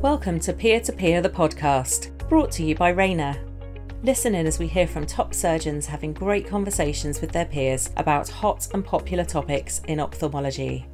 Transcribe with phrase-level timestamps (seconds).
[0.00, 3.36] Welcome to Peer to Peer, the podcast, brought to you by Rayner.
[4.02, 8.28] Listen in as we hear from top surgeons having great conversations with their peers about
[8.28, 10.86] hot and popular topics in ophthalmology.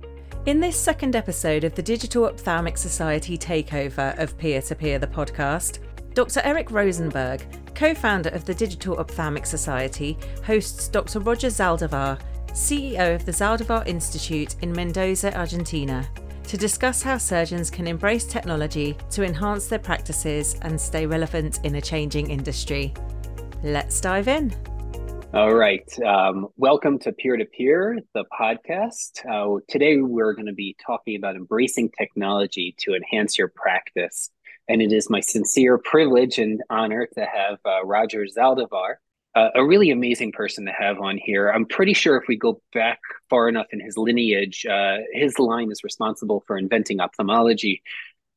[0.47, 5.09] In this second episode of the Digital Ophthalmic Society takeover of Peer to Peer, the
[5.09, 5.80] podcast,
[6.14, 6.41] Dr.
[6.45, 7.43] Eric Rosenberg,
[7.75, 11.19] co founder of the Digital Ophthalmic Society, hosts Dr.
[11.19, 12.21] Roger Zaldivar,
[12.53, 16.09] CEO of the Zaldivar Institute in Mendoza, Argentina
[16.51, 21.77] to discuss how surgeons can embrace technology to enhance their practices and stay relevant in
[21.77, 22.93] a changing industry.
[23.62, 24.52] Let's dive in.
[25.33, 25.88] All right.
[26.05, 29.24] Um, welcome to Peer to Peer, the podcast.
[29.24, 34.29] Uh, today, we're going to be talking about embracing technology to enhance your practice.
[34.66, 38.96] And it is my sincere privilege and honor to have uh, Roger Zaldivar,
[39.34, 41.48] uh, a really amazing person to have on here.
[41.48, 42.98] I'm pretty sure if we go back
[43.29, 47.83] far enough in his lineage, uh, his line is responsible for inventing ophthalmology.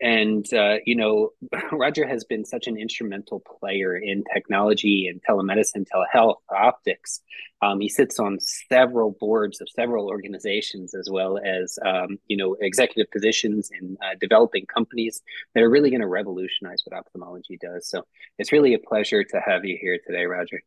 [0.02, 1.30] And, uh, you know,
[1.72, 7.22] Roger has been such an instrumental player in technology and telemedicine, telehealth, optics.
[7.62, 12.58] Um, he sits on several boards of several organizations, as well as, um, you know,
[12.60, 15.22] executive positions in uh, developing companies
[15.56, 17.88] that are really going to revolutionize what ophthalmology does.
[17.88, 18.06] So
[18.38, 20.62] it's really a pleasure to have you here today, Roger.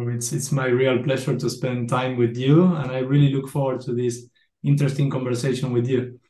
[0.00, 3.80] It's it's my real pleasure to spend time with you, and I really look forward
[3.82, 4.26] to this
[4.62, 6.20] interesting conversation with you.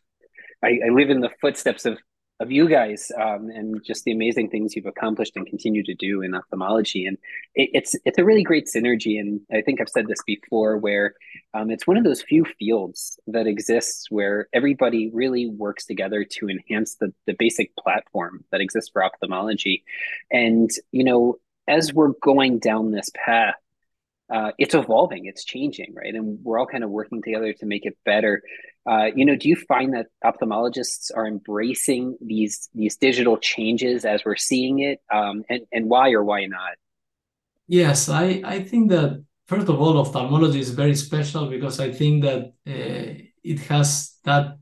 [0.63, 1.99] I, I live in the footsteps of
[2.41, 6.23] of you guys um, and just the amazing things you've accomplished and continue to do
[6.23, 7.05] in ophthalmology.
[7.05, 7.19] And
[7.55, 9.19] it, it's it's a really great synergy.
[9.19, 11.15] And I think I've said this before, where
[11.53, 16.49] um, it's one of those few fields that exists where everybody really works together to
[16.49, 19.85] enhance the the basic platform that exists for ophthalmology.
[20.31, 23.55] And you know, as we're going down this path,
[24.31, 26.15] uh, it's evolving, it's changing, right?
[26.15, 28.43] And we're all kind of working together to make it better.
[28.89, 34.25] Uh, you know, do you find that ophthalmologists are embracing these these digital changes as
[34.25, 36.75] we're seeing it, um, and and why or why not?
[37.67, 42.23] Yes, I I think that first of all, ophthalmology is very special because I think
[42.25, 44.59] that uh, it has that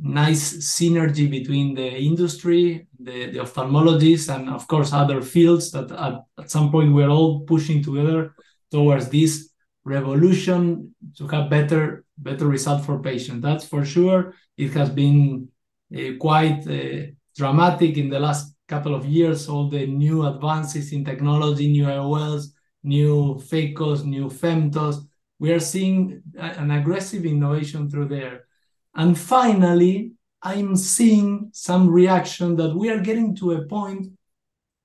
[0.00, 0.44] nice
[0.78, 6.50] synergy between the industry, the, the ophthalmologists, and of course other fields that at, at
[6.50, 8.34] some point we're all pushing together
[8.70, 9.50] towards this
[9.84, 13.42] revolution to have better better result for patients.
[13.42, 14.34] That's for sure.
[14.56, 15.48] It has been
[15.94, 19.48] uh, quite uh, dramatic in the last couple of years.
[19.48, 22.46] All the new advances in technology, new IOLs,
[22.82, 24.96] new phacos, new femtos.
[25.38, 28.46] We are seeing an aggressive innovation through there.
[28.94, 34.08] And finally, I'm seeing some reaction that we are getting to a point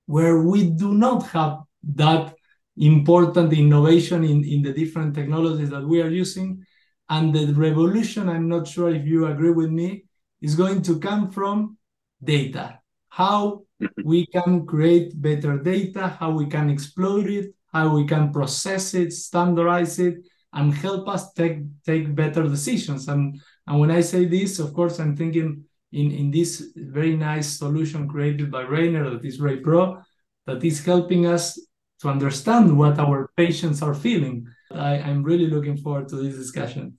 [0.06, 1.58] where we do not have
[1.94, 2.34] that
[2.76, 6.64] important innovation in, in the different technologies that we are using.
[7.10, 10.04] And the revolution, I'm not sure if you agree with me,
[10.40, 11.76] is going to come from
[12.22, 12.78] data.
[13.08, 14.02] How mm-hmm.
[14.04, 19.12] we can create better data, how we can exploit it, how we can process it,
[19.12, 23.08] standardize it, and help us take, take better decisions.
[23.08, 27.58] And and when I say this, of course, I'm thinking in, in this very nice
[27.58, 30.02] solution created by Rayner that is RayPRO,
[30.46, 31.60] that is helping us
[32.00, 34.46] to understand what our patients are feeling.
[34.70, 36.98] I, am really looking forward to this discussion.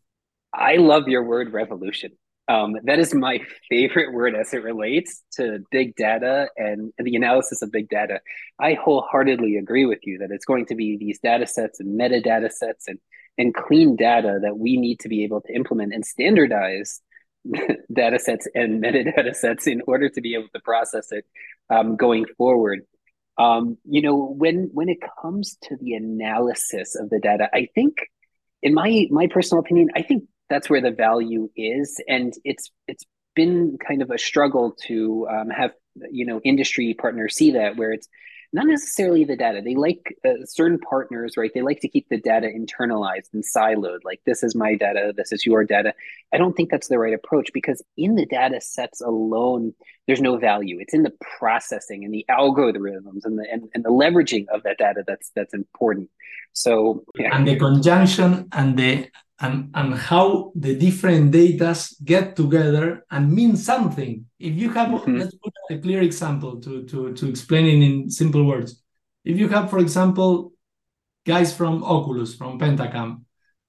[0.53, 2.11] I love your word revolution.
[2.47, 7.61] Um, that is my favorite word as it relates to big data and the analysis
[7.61, 8.21] of big data.
[8.59, 12.51] I wholeheartedly agree with you that it's going to be these data sets and metadata
[12.51, 12.99] sets and
[13.39, 17.01] and clean data that we need to be able to implement and standardize
[17.93, 21.25] data sets and metadata sets in order to be able to process it
[21.69, 22.81] um, going forward.
[23.37, 27.95] Um, you know, when when it comes to the analysis of the data, I think,
[28.61, 33.05] in my my personal opinion, I think that's where the value is, and it's it's
[33.35, 35.71] been kind of a struggle to um, have
[36.11, 38.09] you know industry partners see that where it's
[38.51, 39.61] not necessarily the data.
[39.63, 41.51] They like uh, certain partners, right?
[41.53, 43.99] They like to keep the data internalized and siloed.
[44.03, 45.93] Like this is my data, this is your data.
[46.33, 49.73] I don't think that's the right approach because in the data sets alone,
[50.07, 50.79] there's no value.
[50.79, 54.79] It's in the processing and the algorithms and the and, and the leveraging of that
[54.79, 56.09] data that's that's important.
[56.53, 57.35] So yeah.
[57.35, 59.09] and the conjunction and the
[59.41, 64.25] and, and how the different data get together and mean something.
[64.37, 65.17] If you have, mm-hmm.
[65.17, 68.81] let's put a clear example to, to, to explain it in simple words.
[69.23, 70.51] If you have, for example,
[71.25, 73.21] guys from Oculus, from Pentacam,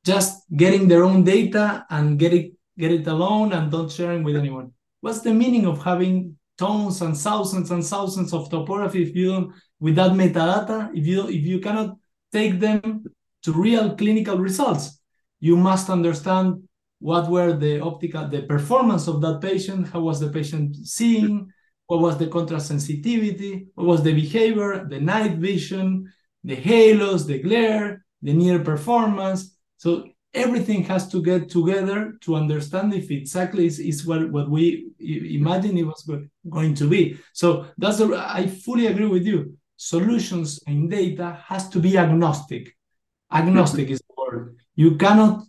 [0.04, 4.36] just getting their own data and get it, get it alone and don't sharing with
[4.36, 4.72] anyone.
[5.02, 9.54] What's the meaning of having tons and thousands and thousands of topography if you don't,
[9.78, 11.96] with that metadata, if you, if you cannot
[12.32, 13.04] take them
[13.42, 14.99] to real clinical results?
[15.40, 16.62] You must understand
[16.98, 21.50] what were the optical the performance of that patient how was the patient seeing
[21.90, 26.08] what was the contrast sensitivity, what was the behavior, the night vision,
[26.44, 29.56] the halos, the glare, the near performance.
[29.76, 34.92] So everything has to get together to understand if exactly is, is what, what we
[35.00, 36.08] imagine it was
[36.48, 37.18] going to be.
[37.32, 39.56] So that's I fully agree with you.
[39.76, 42.76] Solutions in data has to be agnostic.
[43.32, 43.94] Agnostic mm-hmm.
[43.94, 44.56] is the word.
[44.80, 45.44] You cannot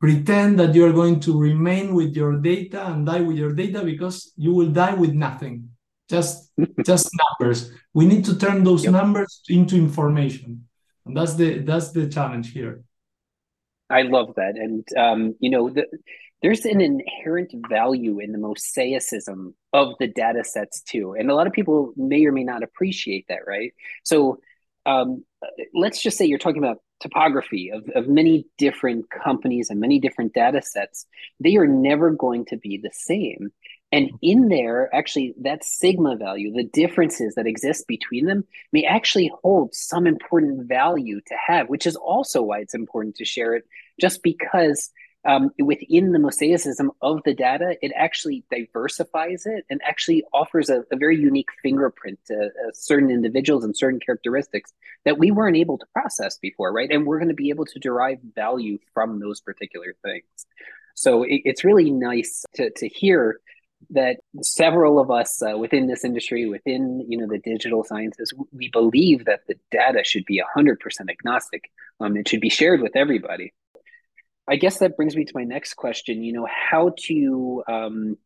[0.00, 4.32] pretend that you're going to remain with your data and die with your data because
[4.36, 5.70] you will die with nothing.
[6.10, 6.50] Just
[6.84, 7.70] just numbers.
[7.94, 8.92] We need to turn those yep.
[8.92, 10.66] numbers into information.
[11.04, 12.82] And that's the that's the challenge here.
[13.88, 14.54] I love that.
[14.56, 15.86] And, um, you know, the,
[16.42, 21.14] there's an inherent value in the mosaicism of the data sets too.
[21.16, 23.72] And a lot of people may or may not appreciate that, right?
[24.02, 24.40] So
[24.86, 25.24] um,
[25.72, 30.32] let's just say you're talking about topography of, of many different companies and many different
[30.32, 31.06] data sets.
[31.40, 33.52] They are never going to be the same.
[33.92, 39.30] And in there, actually, that sigma value, the differences that exist between them, may actually
[39.42, 43.64] hold some important value to have, which is also why it's important to share it,
[44.00, 44.90] just because
[45.26, 50.84] um, within the mosaicism of the data, it actually diversifies it and actually offers a,
[50.92, 54.72] a very unique fingerprint to uh, certain individuals and certain characteristics
[55.04, 56.90] that we weren't able to process before, right?
[56.92, 60.24] And we're going to be able to derive value from those particular things.
[60.94, 63.40] So it, it's really nice to, to hear
[63.90, 68.68] that several of us uh, within this industry, within you know the digital sciences, we
[68.70, 70.76] believe that the data should be 100%
[71.10, 71.70] agnostic.
[72.00, 73.52] Um, it should be shared with everybody.
[74.48, 76.22] I guess that brings me to my next question.
[76.22, 78.16] You know, how to um,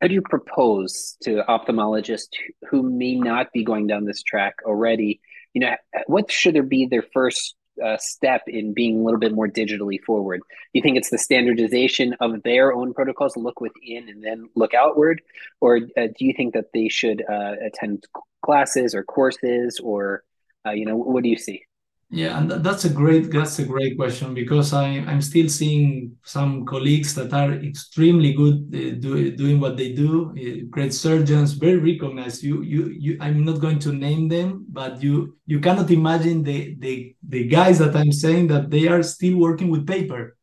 [0.00, 2.28] how do you propose to ophthalmologists
[2.68, 5.20] who may not be going down this track already?
[5.54, 5.76] You know,
[6.06, 9.98] what should there be their first uh, step in being a little bit more digitally
[10.04, 10.40] forward?
[10.40, 14.74] Do you think it's the standardization of their own protocols, look within and then look
[14.74, 15.22] outward,
[15.62, 18.04] or uh, do you think that they should uh, attend
[18.44, 20.22] classes or courses, or
[20.66, 21.64] uh, you know, what do you see?
[22.08, 26.64] Yeah, and that's a great that's a great question because I I'm still seeing some
[26.64, 31.78] colleagues that are extremely good uh, do, doing what they do, uh, great surgeons, very
[31.78, 32.44] recognized.
[32.44, 36.76] You you you I'm not going to name them, but you you cannot imagine the
[36.78, 40.36] the the guys that I'm saying that they are still working with paper.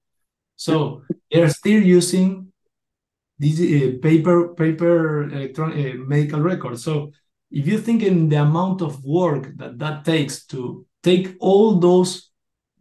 [0.58, 2.52] So they are still using
[3.40, 6.84] these uh, paper paper electronic medical records.
[6.84, 7.12] So
[7.52, 12.32] if you think in the amount of work that that takes to take all those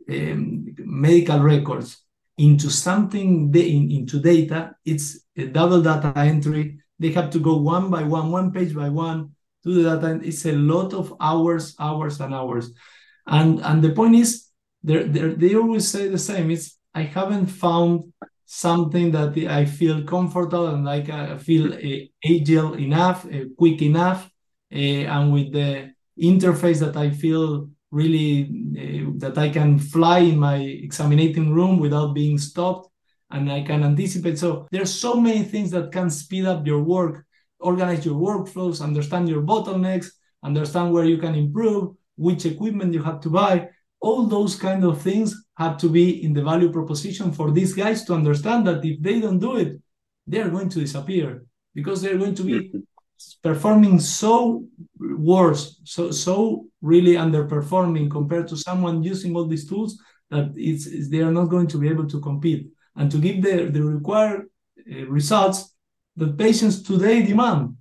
[0.08, 1.98] um, medical records
[2.38, 6.78] into something in, into data it's a double data entry.
[6.98, 9.32] They have to go one by one one page by one
[9.64, 12.72] to the data it's a lot of hours hours and hours.
[13.26, 14.52] And and the point is
[14.82, 18.12] they they always say the same it's i haven't found
[18.46, 21.78] something that i feel comfortable and like i feel uh,
[22.24, 24.28] agile enough uh, quick enough
[24.72, 30.38] uh, and with the interface that i feel really uh, that I can fly in
[30.38, 32.88] my examining room without being stopped
[33.30, 34.38] and I can anticipate.
[34.38, 37.24] So there's so many things that can speed up your work,
[37.60, 40.08] organize your workflows, understand your bottlenecks,
[40.42, 43.68] understand where you can improve, which equipment you have to buy.
[44.00, 48.04] All those kind of things have to be in the value proposition for these guys
[48.04, 49.80] to understand that if they don't do it,
[50.26, 51.44] they're going to disappear
[51.74, 52.78] because they're going to be mm-hmm
[53.42, 54.64] performing so
[54.98, 61.08] worse, so so really underperforming compared to someone using all these tools that it's, it's
[61.10, 64.48] they are not going to be able to compete and to give the, the required
[64.90, 65.74] uh, results
[66.16, 67.76] that patients today demand.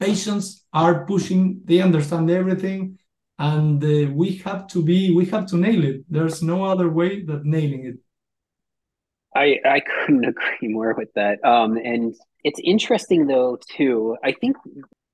[0.00, 2.98] Patients are pushing, they understand everything,
[3.38, 6.04] and uh, we have to be, we have to nail it.
[6.08, 7.96] There's no other way than nailing it.
[9.34, 11.44] I, I couldn't agree more with that.
[11.44, 14.16] Um, and it's interesting though too.
[14.22, 14.56] I think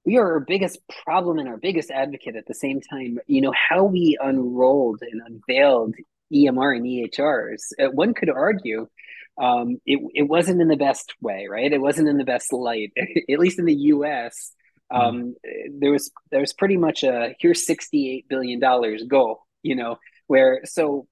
[0.05, 3.19] we are our biggest problem and our biggest advocate at the same time.
[3.27, 5.95] You know how we unrolled and unveiled
[6.33, 7.73] EMR and EHRs.
[7.81, 8.89] Uh, one could argue
[9.41, 11.73] um, it it wasn't in the best way, right?
[11.73, 12.93] It wasn't in the best light,
[13.31, 14.53] at least in the U.S.
[14.93, 15.03] Mm-hmm.
[15.03, 15.35] Um,
[15.79, 19.99] there was there was pretty much a here's sixty eight billion dollars go, you know,
[20.27, 21.07] where so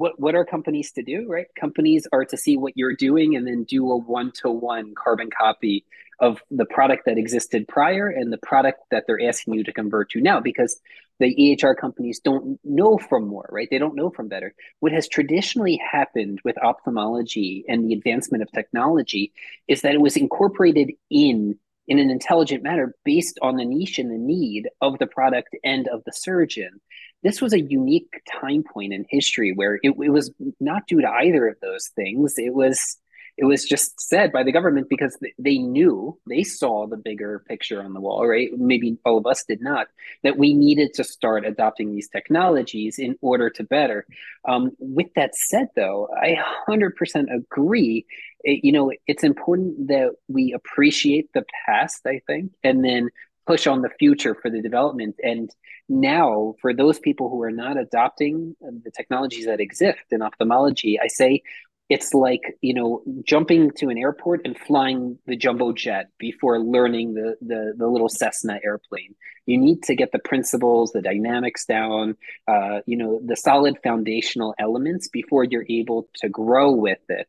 [0.00, 3.46] what what are companies to do right companies are to see what you're doing and
[3.46, 5.84] then do a one-to-one carbon copy
[6.20, 10.10] of the product that existed prior and the product that they're asking you to convert
[10.10, 10.80] to now because
[11.18, 13.68] the EHR companies don't know from more, right?
[13.70, 14.54] They don't know from better.
[14.78, 19.32] What has traditionally happened with ophthalmology and the advancement of technology
[19.68, 21.58] is that it was incorporated in
[21.90, 25.86] in an intelligent manner based on the niche and the need of the product and
[25.88, 26.80] of the surgeon
[27.22, 31.08] this was a unique time point in history where it, it was not due to
[31.08, 32.34] either of those things.
[32.38, 32.96] It was
[33.36, 37.82] it was just said by the government because they knew they saw the bigger picture
[37.82, 38.50] on the wall right?
[38.56, 39.88] Maybe all of us did not
[40.22, 44.06] that we needed to start adopting these technologies in order to better.
[44.46, 46.36] Um, with that said though i
[46.68, 48.06] 100% agree.
[48.42, 53.10] It, you know it's important that we appreciate the past i think and then
[53.50, 55.16] push on the future for the development.
[55.24, 55.50] And
[55.88, 61.08] now, for those people who are not adopting the technologies that exist in ophthalmology, I
[61.08, 61.42] say
[61.90, 67.14] it's like you know jumping to an airport and flying the jumbo jet before learning
[67.14, 69.14] the, the the little Cessna airplane.
[69.46, 72.16] You need to get the principles, the dynamics down,
[72.46, 77.26] uh, you know, the solid foundational elements before you're able to grow with it.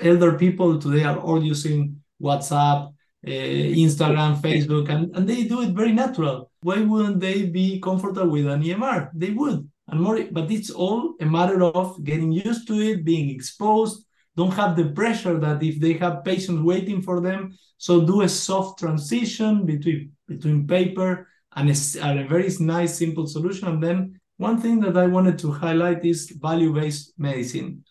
[0.00, 2.94] Elder people today are all using WhatsApp,
[3.26, 6.50] uh, Instagram, Facebook, and, and they do it very natural.
[6.62, 9.10] Why wouldn't they be comfortable with an EMR?
[9.12, 9.68] They would.
[9.88, 14.04] And more, but it's all a matter of getting used to it, being exposed,
[14.36, 17.56] don't have the pressure that if they have patients waiting for them.
[17.78, 23.68] So do a soft transition between between paper and a, a very nice, simple solution.
[23.68, 27.84] And then one thing that I wanted to highlight is value-based medicine.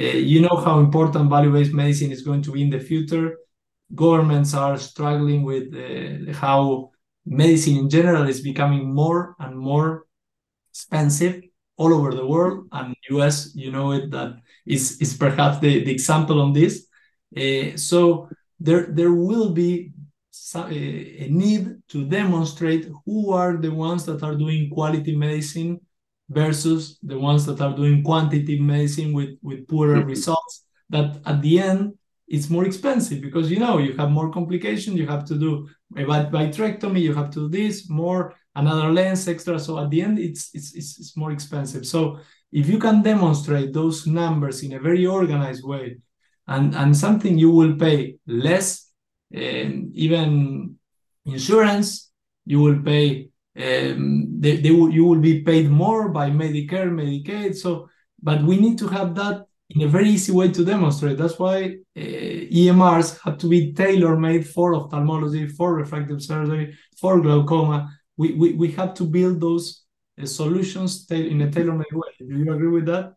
[0.00, 3.36] Uh, you know how important value-based medicine is going to be in the future
[3.94, 6.90] governments are struggling with uh, how
[7.26, 10.06] medicine in general is becoming more and more
[10.70, 11.42] expensive
[11.76, 14.34] all over the world and us you know it that
[14.66, 16.86] is is perhaps the, the example on this
[17.36, 19.92] uh, so there there will be
[20.30, 25.80] some, uh, a need to demonstrate who are the ones that are doing quality medicine
[26.28, 30.08] versus the ones that are doing quantitative medicine with with poorer mm-hmm.
[30.08, 31.94] results that at the end
[32.28, 36.04] it's more expensive because you know you have more complications you have to do a
[36.04, 40.50] vitrectomy you have to do this more another lens extra so at the end it's,
[40.54, 42.18] it's it's it's more expensive so
[42.52, 45.96] if you can demonstrate those numbers in a very organized way
[46.48, 48.90] and and something you will pay less
[49.36, 50.74] um, even
[51.24, 52.10] insurance
[52.44, 57.54] you will pay um, they, they will, you will be paid more by medicare medicaid
[57.54, 57.88] so
[58.22, 61.16] but we need to have that in a very easy way to demonstrate.
[61.16, 67.88] That's why uh, EMRs have to be tailor-made for ophthalmology, for refractive surgery, for glaucoma.
[68.20, 69.64] We, we, we have to build those
[70.20, 72.12] uh, solutions in a tailor-made way.
[72.18, 73.14] Do you agree with that?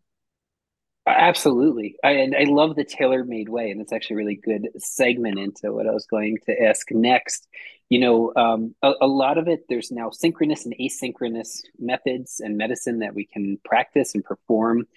[1.06, 1.90] Absolutely.
[2.02, 3.70] I, and I love the tailor-made way.
[3.72, 7.50] And it's actually a really good segment into what I was going to ask next.
[7.90, 12.58] You know, um, a, a lot of it, there's now synchronous and asynchronous methods and
[12.58, 14.88] medicine that we can practice and perform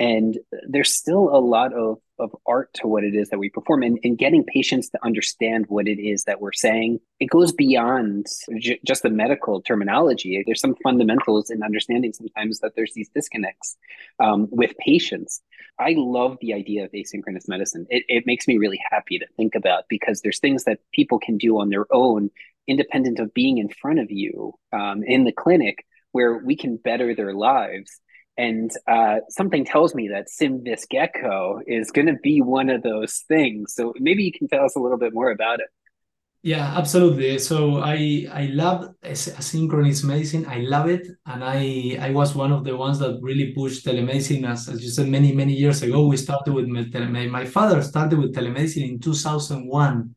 [0.00, 3.82] and there's still a lot of, of art to what it is that we perform
[3.82, 8.26] and, and getting patients to understand what it is that we're saying it goes beyond
[8.58, 10.42] j- just the medical terminology.
[10.46, 13.76] There's some fundamentals in understanding sometimes that there's these disconnects
[14.18, 15.42] um, with patients.
[15.78, 17.86] I love the idea of asynchronous medicine.
[17.90, 21.36] It, it makes me really happy to think about because there's things that people can
[21.36, 22.30] do on their own
[22.66, 27.14] independent of being in front of you um, in the clinic where we can better
[27.14, 28.00] their lives
[28.36, 33.24] and uh, something tells me that SimVis Gekko is going to be one of those
[33.28, 33.74] things.
[33.74, 35.66] So maybe you can tell us a little bit more about it.
[36.42, 37.38] Yeah, absolutely.
[37.38, 40.46] So I I love asynchronous medicine.
[40.48, 44.48] I love it, and I I was one of the ones that really pushed telemedicine.
[44.48, 46.66] As, as you said, many many years ago, we started with.
[46.66, 50.14] My father started with telemedicine in two thousand one,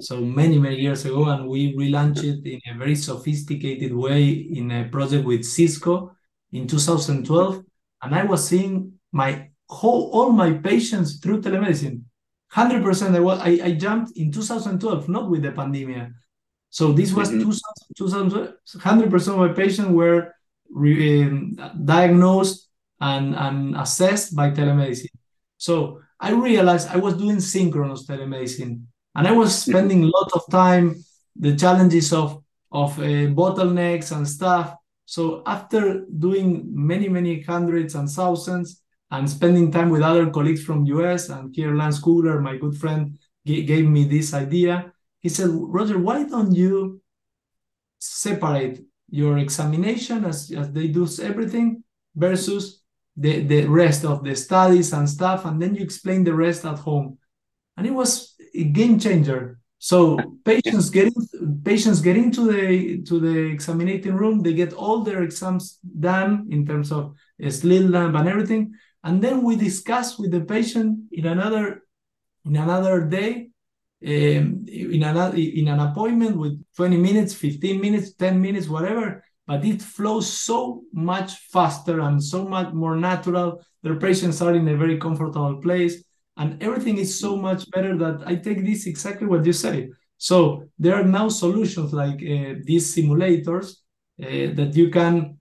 [0.00, 4.70] so many many years ago, and we relaunched it in a very sophisticated way in
[4.70, 6.15] a project with Cisco
[6.52, 7.64] in 2012,
[8.02, 12.02] and I was seeing my whole all my patients through telemedicine.
[12.52, 16.08] 100% I, was, I, I jumped in 2012, not with the pandemic.
[16.70, 17.50] So this was mm-hmm.
[17.96, 20.32] 2000, 100% of my patients were
[20.70, 22.68] re, um, diagnosed
[23.00, 25.10] and, and assessed by telemedicine.
[25.58, 28.82] So I realized I was doing synchronous telemedicine
[29.14, 29.70] and I was mm-hmm.
[29.70, 31.02] spending a lot of time,
[31.34, 34.74] the challenges of, of uh, bottlenecks and stuff.
[35.06, 40.84] So after doing many, many hundreds and thousands and spending time with other colleagues from
[40.86, 44.92] US and here Lance Kugler, my good friend, gave me this idea.
[45.20, 47.00] He said, Roger, why don't you
[48.00, 51.84] separate your examination as, as they do everything
[52.16, 52.82] versus
[53.16, 56.78] the, the rest of the studies and stuff, and then you explain the rest at
[56.78, 57.18] home.
[57.76, 63.20] And it was a game changer so patients get in, patients get into the to
[63.20, 64.42] the examining room.
[64.42, 67.14] They get all their exams done in terms of
[67.50, 71.82] slit lamp and everything, and then we discuss with the patient in another
[72.46, 73.50] in another day,
[74.06, 79.22] um, in another in an appointment with 20 minutes, 15 minutes, 10 minutes, whatever.
[79.46, 83.62] But it flows so much faster and so much more natural.
[83.82, 86.02] Their patients are in a very comfortable place
[86.36, 89.90] and everything is so much better that I take this exactly what you say.
[90.18, 93.76] So there are now solutions like uh, these simulators
[94.22, 95.38] uh, that you can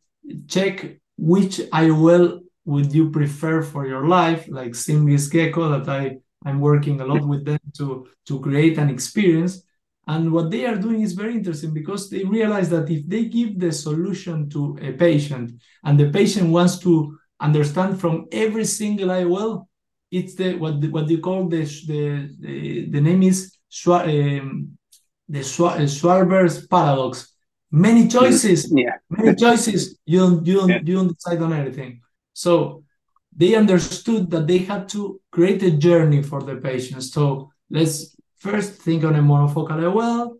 [0.47, 6.59] check which IOL would you prefer for your life, like SimVis Gekko that I I'm
[6.59, 9.63] working a lot with them to to create an experience.
[10.07, 13.59] And what they are doing is very interesting because they realize that if they give
[13.59, 19.65] the solution to a patient and the patient wants to understand from every single IOL,
[20.17, 22.03] it's the what the, what you call the the
[22.39, 23.57] the, the name is
[23.88, 24.77] um,
[25.27, 27.34] the Schwartz's paradox.
[27.72, 28.95] Many choices, yeah.
[29.10, 30.00] many choices.
[30.05, 30.79] You don't you don't yeah.
[30.84, 32.01] you don't decide on everything.
[32.34, 32.84] So
[33.36, 37.12] they understood that they had to create a journey for the patients.
[37.12, 40.38] So let's first think on a monofocal IOL,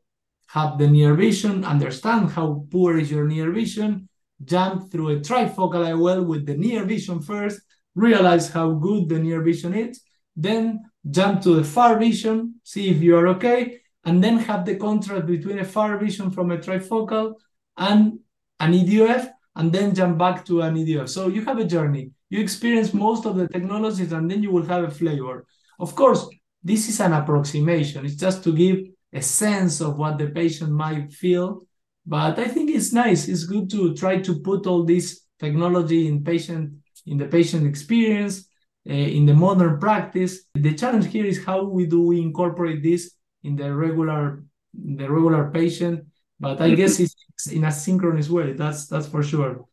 [0.48, 4.08] have the near vision, understand how poor is your near vision,
[4.44, 7.60] jump through a trifocal IOL with the near vision first,
[7.96, 10.02] realize how good the near vision is,
[10.36, 14.76] then jump to the far vision, see if you are okay, and then have the
[14.76, 17.34] contrast between a far vision from a trifocal
[17.78, 18.20] and
[18.60, 21.10] an EDOF, and then jump back to an EDOF.
[21.10, 22.12] So you have a journey.
[22.30, 25.46] You experience most of the technologies, and then you will have a flavor.
[25.80, 26.28] Of course,
[26.64, 28.06] this is an approximation.
[28.06, 28.80] It's just to give
[29.14, 31.66] a sense of what the patient might feel.
[32.06, 33.28] But I think it's nice.
[33.28, 36.74] It's good to try to put all this technology in patient
[37.06, 38.48] in the patient experience,
[38.90, 40.44] uh, in the modern practice.
[40.54, 43.12] The challenge here is how we do we incorporate this
[43.44, 44.44] in the regular
[44.74, 46.06] the regular patient.
[46.40, 48.54] But I guess it's in a synchronous way.
[48.54, 49.66] That's that's for sure.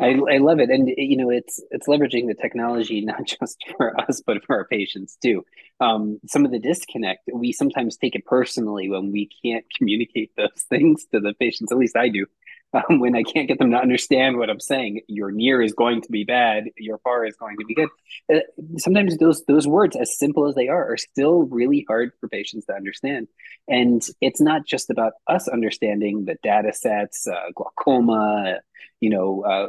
[0.00, 3.98] I, I love it, and you know, it's it's leveraging the technology not just for
[4.00, 5.44] us, but for our patients too.
[5.80, 10.62] Um, some of the disconnect we sometimes take it personally when we can't communicate those
[10.70, 11.72] things to the patients.
[11.72, 12.26] At least I do
[12.72, 15.02] um, when I can't get them to understand what I'm saying.
[15.08, 16.64] Your near is going to be bad.
[16.76, 17.88] Your far is going to be good.
[18.32, 18.40] Uh,
[18.78, 22.66] sometimes those those words, as simple as they are, are still really hard for patients
[22.66, 23.28] to understand.
[23.68, 28.60] And it's not just about us understanding the data sets, uh, glaucoma,
[29.00, 29.42] you know.
[29.42, 29.68] Uh,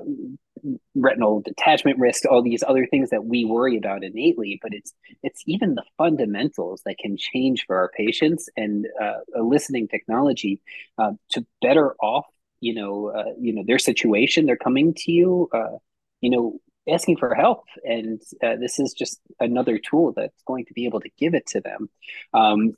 [0.95, 5.43] retinal detachment risk all these other things that we worry about innately but it's it's
[5.45, 10.62] even the fundamentals that can change for our patients and uh, eliciting technology
[10.97, 12.25] uh, to better off
[12.63, 14.45] you know, uh, you know their situation.
[14.45, 15.78] They're coming to you, uh,
[16.21, 20.73] you know, asking for help, and uh, this is just another tool that's going to
[20.73, 21.89] be able to give it to them.
[22.34, 22.73] Um,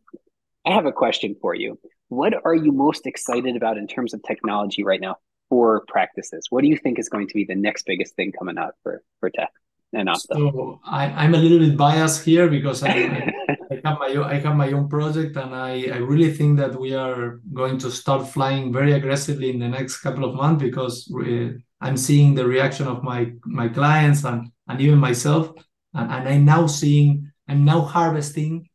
[0.65, 1.79] I have a question for you.
[2.09, 5.17] What are you most excited about in terms of technology right now
[5.49, 6.47] for practices?
[6.49, 9.03] What do you think is going to be the next biggest thing coming out for
[9.19, 9.51] for tech?
[9.93, 13.54] and So I, am a little bit biased here because I, I,
[13.85, 17.39] have my I have my own project and I, I really think that we are
[17.53, 21.97] going to start flying very aggressively in the next couple of months because we, I'm
[21.97, 25.53] seeing the reaction of my my clients and and even myself
[25.93, 28.67] and, and I'm now seeing I'm now harvesting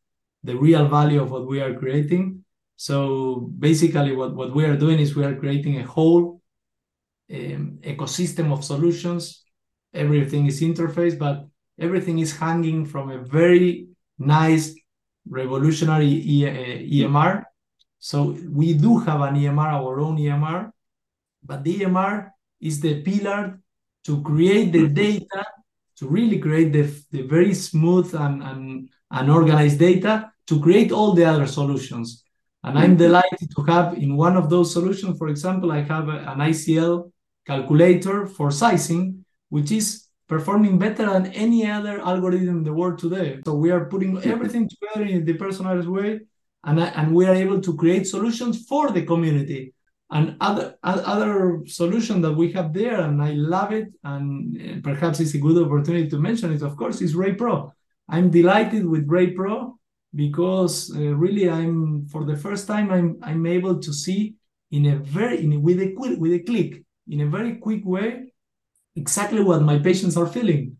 [0.43, 2.43] the real value of what we are creating.
[2.77, 6.41] So basically what, what we are doing is we are creating a whole
[7.31, 9.41] um, ecosystem of solutions
[9.93, 11.47] everything is interface, but
[11.79, 14.75] everything is hanging from a very nice
[15.29, 17.43] revolutionary e eh, EMR.
[17.99, 20.71] So we do have an EMR, our own EMR,
[21.43, 23.59] but the EMR is the pillar
[24.05, 24.93] to create the mm-hmm.
[24.93, 25.45] data,
[25.97, 31.13] to really create the, the very smooth and, and, and organized data to create all
[31.13, 32.23] the other solutions.
[32.63, 32.97] And I'm mm-hmm.
[32.97, 37.11] delighted to have in one of those solutions, for example, I have a, an ICL
[37.45, 43.41] calculator for sizing which is performing better than any other algorithm in the world today.
[43.45, 46.21] So we are putting everything together in a depersonalized way,
[46.63, 49.73] and, and we are able to create solutions for the community.
[50.09, 55.35] And other other solution that we have there, and I love it, and perhaps it's
[55.35, 56.61] a good opportunity to mention it.
[56.61, 57.71] Of course, is RayPRO.
[58.07, 59.57] I'm delighted with RayPRO
[60.15, 64.35] because uh, really I'm for the first time I'm I'm able to see
[64.77, 65.87] in a very in, with a
[66.23, 68.09] with a click in a very quick way
[68.95, 70.77] exactly what my patients are feeling.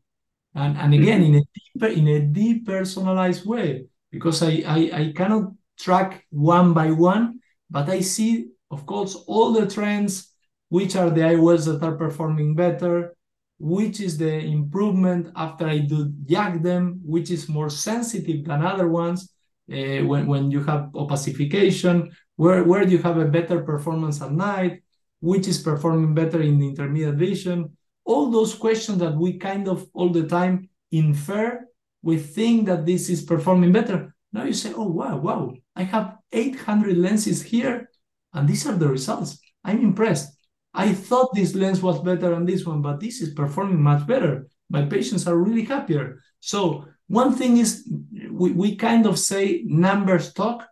[0.54, 5.54] And and again in a deeper in a depersonalized way because I, I i cannot
[5.80, 10.30] track one by one but i see of course all the trends
[10.70, 13.16] which are the IOLs that are performing better
[13.58, 18.88] which is the improvement after i do YAG them which is more sensitive than other
[18.88, 19.34] ones
[19.72, 24.84] uh, when, when you have opacification where, where you have a better performance at night
[25.22, 27.70] which is performing better in the intermediate vision
[28.12, 31.66] all those questions that we kind of all the time infer,
[32.02, 34.14] we think that this is performing better.
[34.34, 37.90] Now you say, oh, wow, wow, I have 800 lenses here,
[38.34, 39.40] and these are the results.
[39.64, 40.30] I'm impressed.
[40.74, 44.48] I thought this lens was better than this one, but this is performing much better.
[44.70, 46.22] My patients are really happier.
[46.40, 47.90] So one thing is
[48.30, 50.68] we, we kind of say numbers talk,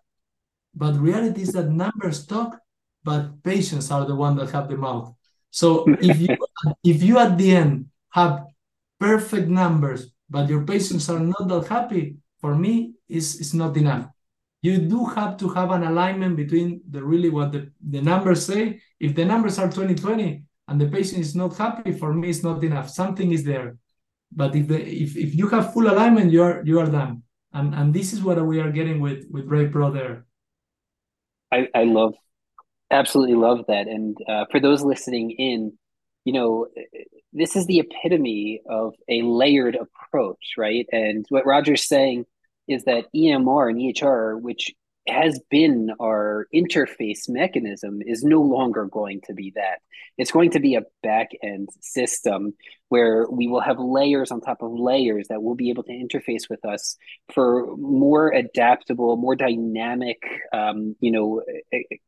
[0.73, 2.57] but reality is that numbers talk,
[3.03, 5.13] but patients are the one that have the mouth.
[5.51, 6.37] So if you
[6.83, 8.45] if you at the end have
[8.99, 14.07] perfect numbers, but your patients are not that happy, for me, is is not enough.
[14.61, 18.81] You do have to have an alignment between the really what the, the numbers say.
[18.99, 22.63] If the numbers are 2020 and the patient is not happy, for me, it's not
[22.63, 22.89] enough.
[22.89, 23.77] Something is there.
[24.31, 27.23] But if the if, if you have full alignment, you are you are done.
[27.53, 30.25] And and this is what we are getting with with RayPRO there.
[31.51, 32.13] I, I love
[32.91, 33.87] absolutely love that.
[33.87, 35.73] And uh, for those listening in,
[36.25, 36.67] you know,
[37.33, 40.87] this is the epitome of a layered approach, right?
[40.91, 42.25] And what Roger's saying
[42.67, 44.71] is that EMR and EHR, which
[45.09, 49.79] has been our interface mechanism is no longer going to be that.
[50.17, 52.53] It's going to be a back end system
[52.89, 56.49] where we will have layers on top of layers that will be able to interface
[56.49, 56.97] with us
[57.33, 60.17] for more adaptable, more dynamic,
[60.51, 61.41] um, you know,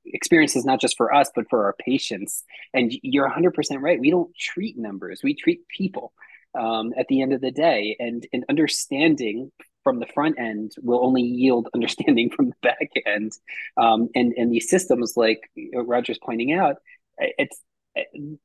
[0.05, 2.43] experiences, not just for us, but for our patients.
[2.73, 3.99] And you're 100% right.
[3.99, 6.13] We don't treat numbers, we treat people.
[6.53, 11.03] Um, at the end of the day, and and understanding from the front end will
[11.03, 13.33] only yield understanding from the back end.
[13.77, 15.39] Um, and and these systems, like
[15.73, 16.77] Roger's pointing out,
[17.17, 17.61] it's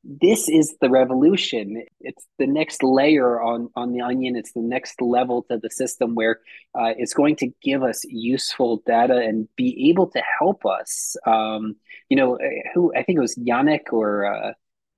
[0.03, 1.83] this is the revolution.
[2.01, 4.35] It's the next layer on on the onion.
[4.35, 6.39] It's the next level to the system where
[6.75, 11.15] uh, it's going to give us useful data and be able to help us.
[11.25, 11.77] Um,
[12.09, 12.37] you know,
[12.73, 14.25] who I think it was Yannick or.
[14.25, 14.53] Uh,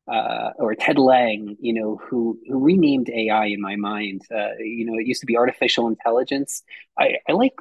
[0.09, 4.23] uh, or Ted Leng, you know, who who renamed AI in my mind.
[4.33, 6.63] Uh, you know, it used to be artificial intelligence.
[6.97, 7.53] I, I like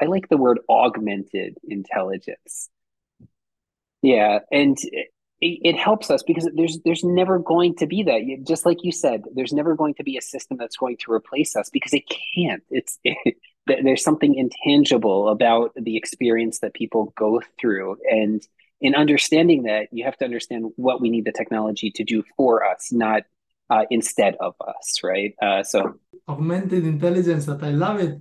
[0.00, 2.68] I like the word augmented intelligence.
[4.02, 5.08] Yeah, and it,
[5.40, 8.44] it helps us because there's there's never going to be that.
[8.46, 11.56] Just like you said, there's never going to be a system that's going to replace
[11.56, 12.62] us because it can't.
[12.70, 13.36] It's it,
[13.66, 18.46] there's something intangible about the experience that people go through and
[18.80, 22.64] in understanding that, you have to understand what we need the technology to do for
[22.64, 23.22] us, not
[23.70, 25.34] uh, instead of us, right?
[25.40, 25.94] Uh, so
[26.28, 28.18] augmented intelligence, that I love it,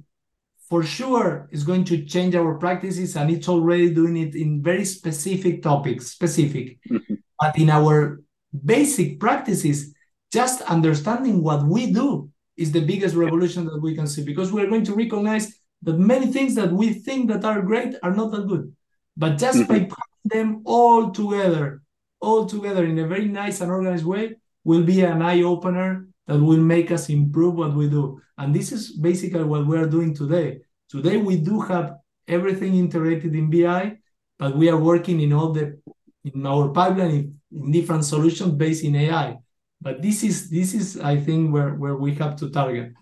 [0.70, 4.86] for sure is going to change our practices, and it's already doing it in very
[4.86, 6.80] specific topics, specific.
[6.89, 7.16] Mm-hmm.
[7.39, 8.22] But in our
[8.66, 9.94] basic practices,
[10.32, 14.70] just understanding what we do is the biggest revolution that we can see because we're
[14.70, 18.48] going to recognize that many things that we think that are great are not that
[18.48, 18.74] good.
[19.18, 19.86] But just mm-hmm.
[19.86, 21.82] by them all together,
[22.20, 26.40] all together in a very nice and organized way, will be an eye opener that
[26.40, 28.22] will make us improve what we do.
[28.38, 30.62] And this is basically what we are doing today.
[30.90, 33.98] Today, we do have everything integrated in BI,
[34.40, 35.80] but we are working in all the
[36.24, 39.38] in our pipeline in, in different solutions based in AI.
[39.82, 42.94] But this is this is I think where where we have to target.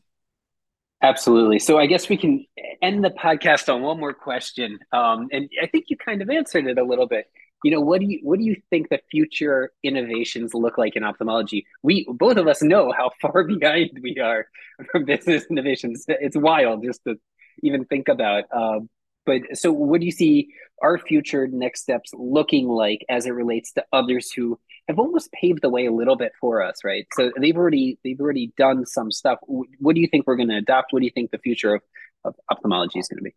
[1.03, 1.59] Absolutely.
[1.59, 2.45] So I guess we can
[2.81, 6.67] end the podcast on one more question, um, and I think you kind of answered
[6.67, 7.25] it a little bit.
[7.63, 11.03] You know, what do you what do you think the future innovations look like in
[11.03, 11.65] ophthalmology?
[11.81, 14.47] We both of us know how far behind we are
[14.91, 16.05] from business innovations.
[16.07, 17.15] It's wild just to
[17.63, 18.43] even think about.
[18.53, 18.89] Um,
[19.25, 20.49] but so, what do you see
[20.83, 24.59] our future next steps looking like as it relates to others who
[24.91, 27.07] have almost paved the way a little bit for us, right?
[27.13, 29.39] So they've already they've already done some stuff.
[29.47, 30.93] What do you think we're going to adopt?
[30.93, 31.81] What do you think the future of,
[32.23, 33.35] of ophthalmology is going to be?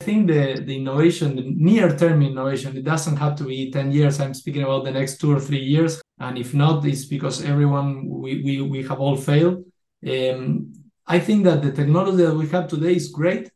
[0.00, 3.92] I think the, the innovation, the near term innovation, it doesn't have to be 10
[3.92, 4.20] years.
[4.20, 6.02] I'm speaking about the next two or three years.
[6.18, 9.64] And if not, it's because everyone, we, we, we have all failed.
[10.06, 10.72] Um,
[11.06, 13.50] I think that the technology that we have today is great.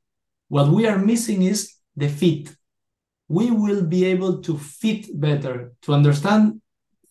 [0.49, 2.55] What we are missing is the fit.
[3.29, 6.63] We will be able to fit better, to understand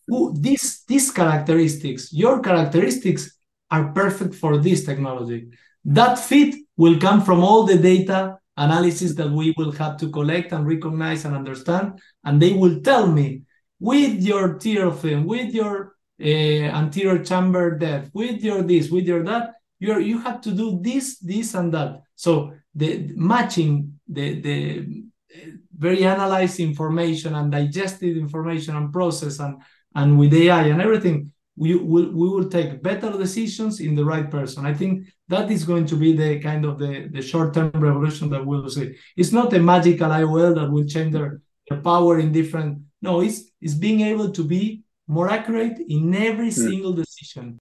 [0.08, 3.38] who these these characteristics, your characteristics
[3.70, 5.50] are perfect for this technology.
[5.84, 10.52] That fit will come from all the data analysis that we will have to collect
[10.52, 13.44] and recognize and understand, and they will tell me
[13.80, 19.24] with your tear film, with your uh, anterior chamber depth, with your this, with your
[19.24, 22.02] that, you you have to do this, this, and that.
[22.16, 29.62] So the matching the the eh, very analyzed information and digested information and process and
[29.98, 34.30] and with AI and everything, we will we will take better decisions in the right
[34.30, 34.64] person.
[34.64, 38.46] I think that is going to be the kind of the, the short-term revolution that
[38.46, 38.96] we'll see.
[39.18, 42.84] It's not a magical IOL that will change their, their power in different.
[43.02, 46.60] No, it's it's being able to be more accurate in every mm.
[46.68, 47.58] single decision.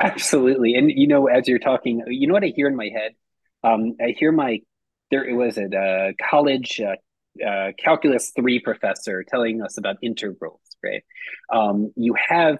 [0.00, 3.12] Absolutely, and you know, as you're talking, you know what I hear in my head.
[3.62, 4.60] Um, I hear my
[5.10, 6.96] there it was a uh, college uh,
[7.46, 11.04] uh, calculus three professor telling us about integrals right?
[11.52, 12.58] Um, you have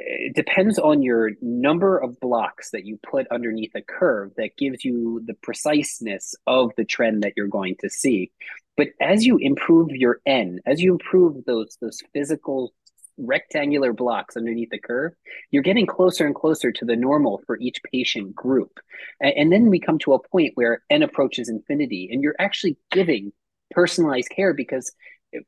[0.00, 4.84] it depends on your number of blocks that you put underneath a curve that gives
[4.84, 8.30] you the preciseness of the trend that you're going to see.
[8.76, 12.72] But as you improve your N, as you improve those those physical
[13.20, 15.12] rectangular blocks underneath the curve,
[15.50, 18.78] you're getting closer and closer to the normal for each patient group.
[19.20, 22.76] And, and then we come to a point where N approaches infinity, and you're actually
[22.92, 23.32] giving
[23.70, 24.92] personalized care because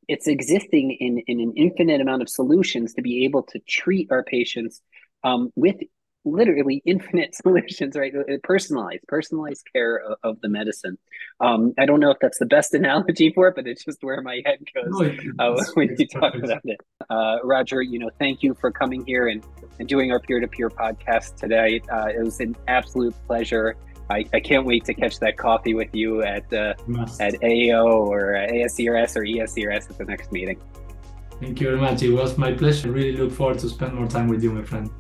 [0.09, 4.23] it's existing in, in an infinite amount of solutions to be able to treat our
[4.23, 4.83] patients
[5.25, 5.77] um, with
[6.25, 8.13] literally infinite solutions, right?
[8.15, 10.99] Uh, personalized, personalized care of, of the medicine.
[11.41, 14.21] Um, I don't know if that's the best analogy for it, but it's just where
[14.21, 16.45] my head goes no, uh, when you talk perfect.
[16.45, 16.81] about it.
[17.09, 19.45] Uh, Roger, you know, thank you for coming here and,
[19.79, 21.81] and doing our peer-to-peer podcast today.
[21.91, 23.77] Uh, it was an absolute pleasure.
[24.11, 26.75] I, I can't wait to catch that coffee with you at uh,
[27.21, 30.61] at AO or ASCRS or ESCRS at the next meeting.
[31.41, 32.03] Thank you very much.
[32.03, 32.89] It was my pleasure.
[32.89, 34.91] I really look forward to spend more time with you, my friend.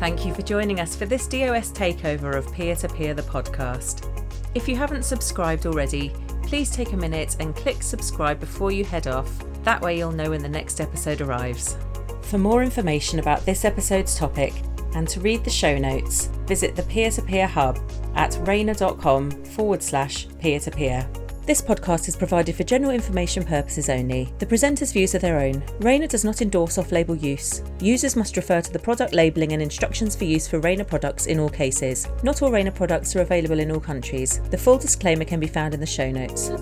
[0.00, 4.08] Thank you for joining us for this DOS takeover of Peer to Peer the podcast.
[4.54, 9.06] If you haven't subscribed already, please take a minute and click subscribe before you head
[9.06, 9.30] off.
[9.62, 11.76] That way, you'll know when the next episode arrives.
[12.22, 14.52] For more information about this episode's topic
[14.94, 17.78] and to read the show notes, visit the Peer to Peer Hub
[18.14, 21.08] at rayner.com forward slash peer to peer.
[21.44, 24.32] This podcast is provided for general information purposes only.
[24.38, 25.60] The presenters' views are their own.
[25.80, 27.62] Rayner does not endorse off label use.
[27.80, 31.40] Users must refer to the product labelling and instructions for use for Rayner products in
[31.40, 32.06] all cases.
[32.22, 34.40] Not all Rayner products are available in all countries.
[34.50, 36.52] The full disclaimer can be found in the show notes.